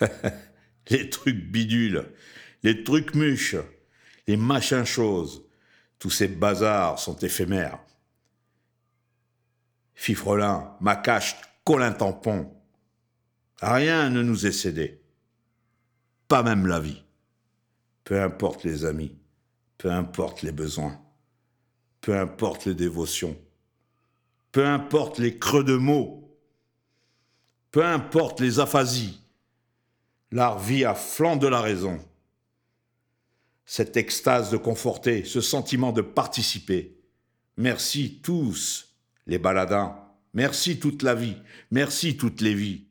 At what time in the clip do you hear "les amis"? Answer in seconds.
18.62-19.16